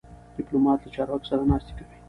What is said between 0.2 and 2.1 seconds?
ډيپلومات له چارواکو سره ناستې کوي.